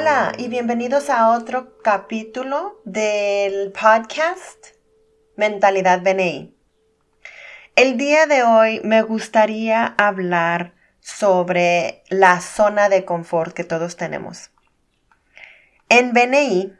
[0.00, 4.68] Hola y bienvenidos a otro capítulo del podcast
[5.36, 6.56] Mentalidad BNI.
[7.76, 14.50] El día de hoy me gustaría hablar sobre la zona de confort que todos tenemos.
[15.90, 16.72] En BNI,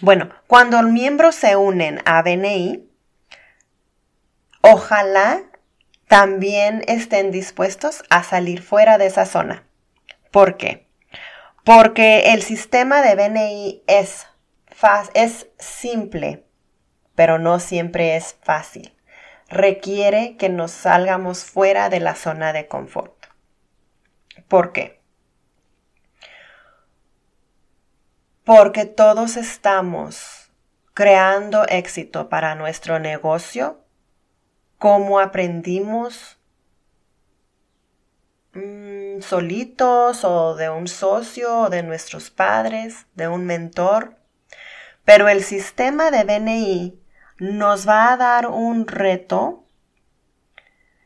[0.00, 2.88] bueno, cuando los miembros se unen a BNI,
[4.60, 5.42] ojalá
[6.06, 9.64] también estén dispuestos a salir fuera de esa zona.
[10.30, 10.89] ¿Por qué?
[11.72, 14.26] Porque el sistema de BNI es,
[15.14, 16.44] es simple,
[17.14, 18.92] pero no siempre es fácil.
[19.48, 23.14] Requiere que nos salgamos fuera de la zona de confort.
[24.48, 25.00] ¿Por qué?
[28.42, 30.50] Porque todos estamos
[30.92, 33.84] creando éxito para nuestro negocio
[34.76, 36.39] como aprendimos
[38.54, 44.16] mm, solitos o de un socio o de nuestros padres, de un mentor.
[45.04, 47.00] Pero el sistema de BNI
[47.38, 49.64] nos va a dar un reto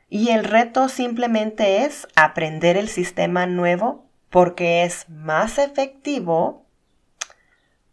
[0.09, 6.67] y el reto simplemente es aprender el sistema nuevo porque es más efectivo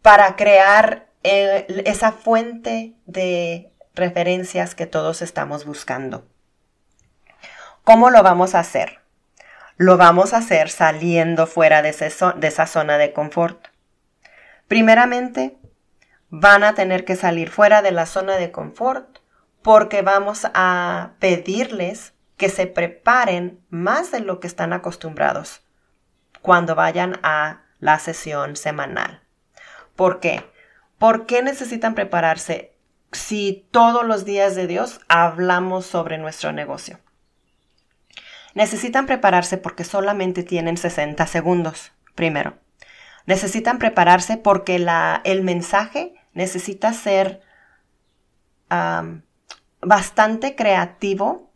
[0.02, 6.26] para crear eh, esa fuente de referencias que todos estamos buscando.
[7.84, 9.01] ¿Cómo lo vamos a hacer?
[9.76, 13.68] Lo vamos a hacer saliendo fuera de, esa zona de confort.
[14.68, 15.58] Primeramente,
[16.28, 19.18] van a tener que salir fuera de la zona de confort
[19.62, 25.62] porque vamos a pedirles que se preparen más de lo que están acostumbrados
[26.40, 29.22] cuando vayan a la sesión semanal.
[29.94, 30.44] ¿Por qué?
[30.98, 32.72] ¿Por qué necesitan prepararse?
[33.12, 36.98] si todos los días de Dios hablamos sobre nuestro negocio.
[38.54, 42.58] Necesitan prepararse porque solamente tienen 60 segundos, primero.
[43.26, 44.76] Necesitan prepararse porque
[45.24, 47.40] el mensaje necesita ser
[49.80, 51.50] bastante creativo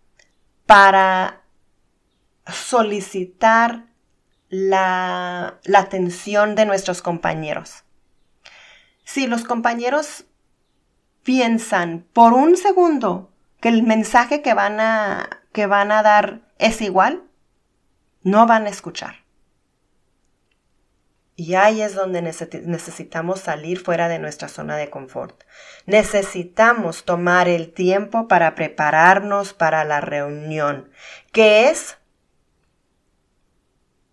[0.67, 1.43] para
[2.47, 3.87] solicitar
[4.49, 7.84] la atención de nuestros compañeros.
[9.05, 10.25] Si los compañeros
[11.23, 16.81] piensan por un segundo que el mensaje que van a, que van a dar es
[16.81, 17.25] igual,
[18.22, 19.25] no van a escuchar.
[21.39, 25.45] Y ahí es donde necesitamos salir fuera de nuestra zona de confort.
[25.84, 30.91] Necesitamos tomar el tiempo para prepararnos para la reunión,
[31.33, 31.99] que es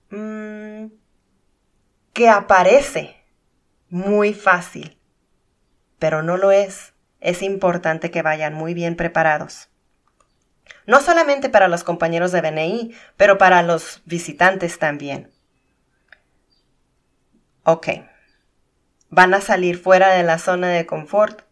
[0.09, 0.87] mm,
[2.11, 3.23] que aparece
[3.89, 4.97] muy fácil,
[5.99, 6.93] pero no lo es
[7.23, 9.69] es importante que vayan muy bien preparados.
[10.85, 15.31] No solamente para los compañeros de BNI, pero para los visitantes también.
[17.63, 17.87] Ok.
[19.09, 21.43] Van a salir fuera de la zona de confort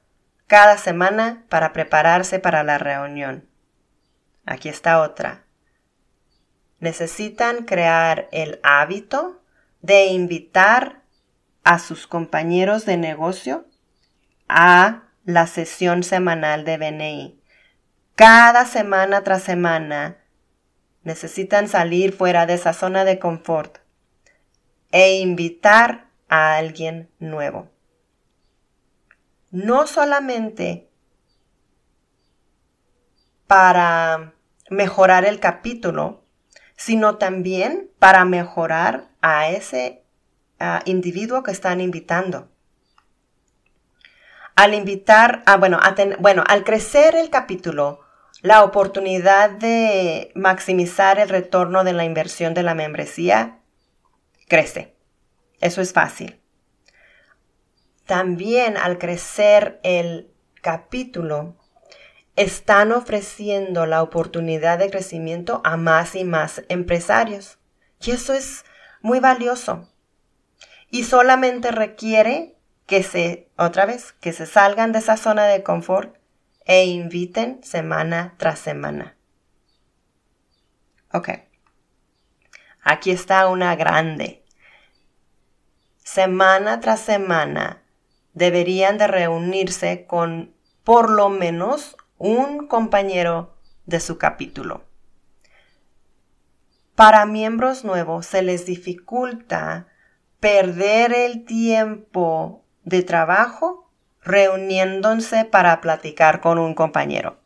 [0.48, 3.48] cada semana para prepararse para la reunión.
[4.46, 5.46] Aquí está otra.
[6.80, 9.42] Necesitan crear el hábito
[9.82, 11.04] de invitar
[11.64, 13.66] a sus compañeros de negocio
[14.50, 17.41] a la sesión semanal de BNI.
[18.22, 20.16] Cada semana tras semana
[21.02, 23.80] necesitan salir fuera de esa zona de confort
[24.92, 27.72] e invitar a alguien nuevo.
[29.50, 30.88] No solamente
[33.48, 34.36] para
[34.70, 36.24] mejorar el capítulo,
[36.76, 40.04] sino también para mejorar a ese
[40.86, 42.52] individuo que están invitando
[44.56, 45.80] al invitar, a, bueno,
[46.20, 48.01] bueno, al crecer el capítulo,
[48.42, 53.60] la oportunidad de maximizar el retorno de la inversión de la membresía
[54.48, 54.96] crece.
[55.60, 56.40] Eso es fácil.
[58.06, 61.56] También al crecer el capítulo,
[62.36, 67.60] están ofreciendo la oportunidad de crecimiento a más y más empresarios.
[68.00, 68.64] Y eso es
[69.02, 69.88] muy valioso.
[70.90, 72.56] Y solamente requiere
[72.86, 76.16] que se, otra vez, que se salgan de esa zona de confort
[76.66, 79.16] e inviten semana tras semana.
[81.14, 81.30] Ok.
[82.84, 84.44] Aquí está una grande.
[86.04, 87.84] Semana tras semana
[88.34, 94.86] deberían de reunirse con por lo menos un compañero de su capítulo.
[96.96, 99.88] Para miembros nuevos se les dificulta
[100.40, 103.91] perder el tiempo de trabajo
[104.24, 107.40] reuniéndose para platicar con un compañero.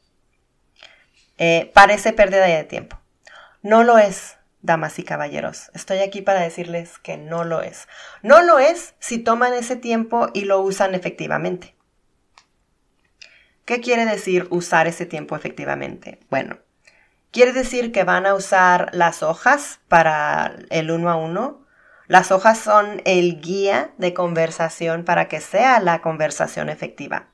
[1.38, 3.00] Eh, parece pérdida de tiempo.
[3.62, 4.38] No lo es.
[4.62, 5.70] damas y caballeros.
[5.76, 7.88] Estoy aquí para decirles que no lo es.
[8.24, 11.76] No lo es si toman ese tiempo y lo usan efectivamente.
[13.66, 16.20] ¿Qué quiere decir usar ese tiempo efectivamente?
[16.30, 16.60] Bueno,
[17.32, 21.65] quiere decir que van a usar las hojas para el uno a uno.
[22.08, 27.30] Las hojas son el guía de conversación para que sea la conversación efectiva.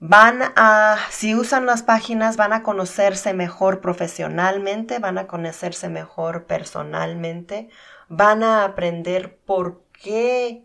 [0.00, 6.46] Van a, si usan las páginas, van a conocerse mejor profesionalmente, van a conocerse mejor
[6.46, 7.68] personalmente,
[8.08, 10.64] van a aprender por qué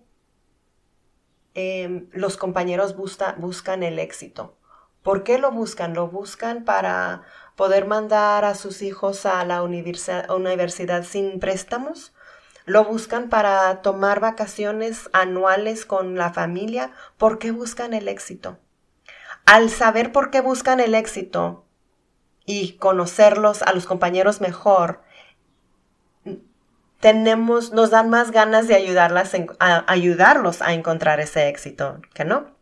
[1.56, 4.58] em, los compañeros buscan el éxito.
[5.04, 5.94] ¿Por qué lo buscan?
[5.94, 7.24] Lo buscan para
[7.56, 12.14] poder mandar a sus hijos a la universidad sin préstamos.
[12.66, 16.92] Lo buscan para tomar vacaciones anuales con la familia.
[17.18, 18.58] ¿Por qué buscan el éxito?
[19.46, 21.66] Al saber por qué buscan el éxito
[22.46, 25.02] y conocerlos a los compañeros mejor,
[27.02, 32.53] tenemos, nos dan más ganas de ayudarlas a, ayudarlos a encontrar ese éxito, ¿que no?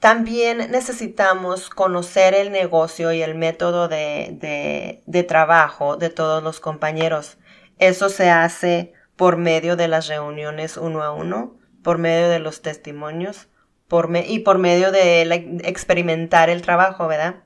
[0.00, 7.38] También necesitamos conocer el negocio y el método de, de, trabajo de todos los compañeros.
[7.78, 12.62] Eso se hace por medio de las reuniones uno a uno por medio de los
[12.62, 13.48] testimonios
[13.88, 15.22] por y por medio de
[15.64, 17.36] experimentar el trabajo, ¿verdad?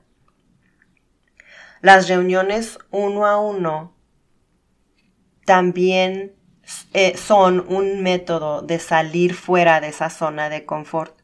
[1.81, 3.95] Las reuniones uno a uno
[5.45, 6.35] también
[6.93, 11.20] eh, son un método de salir fuera de esa zona de confort,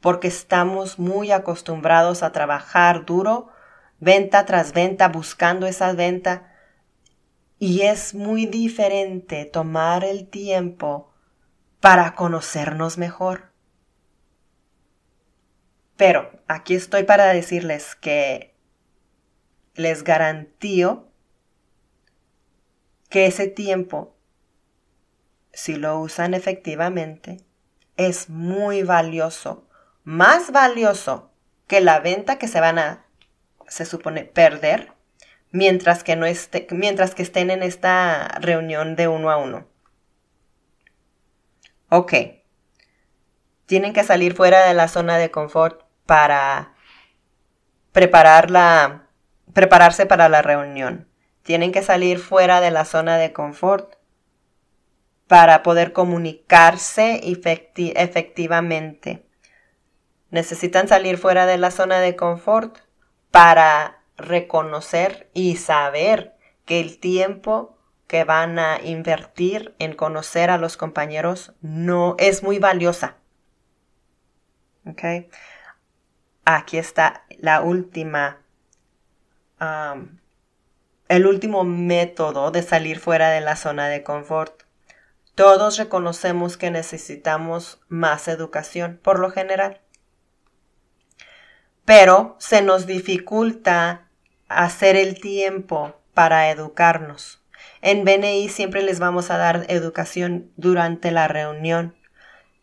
[0.00, 3.48] porque estamos muy acostumbrados a trabajar duro,
[3.98, 6.52] venta tras venta, buscando esa venta,
[7.58, 11.12] y es muy diferente tomar el tiempo
[11.80, 13.52] para conocernos mejor.
[15.96, 18.54] Pero aquí estoy para decirles que
[19.74, 21.08] les garantío
[23.08, 24.14] que ese tiempo,
[25.52, 27.40] si lo usan efectivamente,
[27.96, 29.65] es muy valioso,
[30.06, 31.32] más valioso
[31.66, 33.04] que la venta que se van a,
[33.66, 34.92] se supone, perder
[35.50, 39.66] mientras que, no esté, mientras que estén en esta reunión de uno a uno.
[41.88, 42.12] Ok.
[43.66, 46.72] Tienen que salir fuera de la zona de confort para
[47.90, 49.08] preparar la,
[49.54, 51.08] prepararse para la reunión.
[51.42, 53.96] Tienen que salir fuera de la zona de confort
[55.26, 59.25] para poder comunicarse efectivamente.
[60.30, 62.78] Necesitan salir fuera de la zona de confort
[63.30, 67.76] para reconocer y saber que el tiempo
[68.06, 73.16] que van a invertir en conocer a los compañeros no es muy valiosa.
[74.86, 75.02] ¿Ok?
[76.44, 78.42] Aquí está la última,
[81.08, 84.62] el último método de salir fuera de la zona de confort.
[85.34, 89.80] Todos reconocemos que necesitamos más educación, por lo general.
[91.86, 94.10] Pero se nos dificulta
[94.48, 97.42] hacer el tiempo para educarnos.
[97.80, 101.94] En BNI siempre les vamos a dar educación durante la reunión,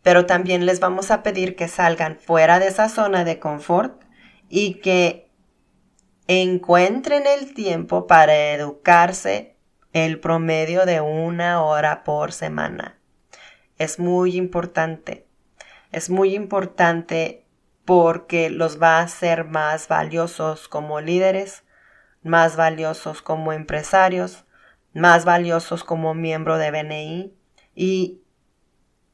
[0.02, 4.02] pero también les vamos a pedir que salgan fuera de esa zona de confort
[4.50, 5.30] y que
[6.26, 9.56] encuentren el tiempo para educarse
[9.94, 12.98] el promedio de una hora por semana.
[13.78, 15.26] Es muy importante.
[15.92, 17.43] Es muy importante
[17.84, 21.64] porque los va a hacer más valiosos como líderes,
[22.22, 24.44] más valiosos como empresarios,
[24.94, 27.34] más valiosos como miembro de BNI
[27.74, 28.22] y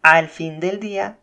[0.03, 1.19] al fin del día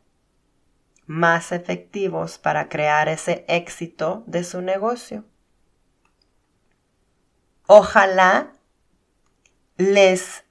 [1.05, 5.23] más efectivos para crear ese éxito de su negocio.
[7.65, 8.51] Ojalá
[9.77, 10.43] les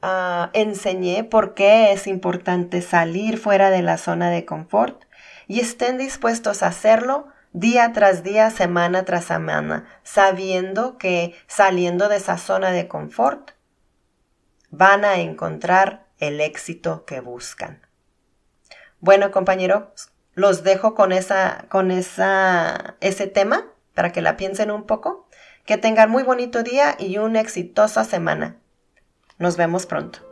[0.00, 5.04] ah, enseñé por qué es importante salir fuera de la zona de confort
[5.50, 12.18] y estén dispuestos a hacerlo día tras día, semana tras semana, sabiendo que saliendo de
[12.18, 13.50] esa zona de confort
[14.70, 17.84] van a encontrar el éxito que buscan.
[19.00, 24.84] Bueno, compañeros, los dejo con esa con esa ese tema para que la piensen un
[24.84, 25.26] poco.
[25.64, 28.60] Que tengan muy bonito día y una exitosa semana.
[29.38, 30.29] Nos vemos pronto.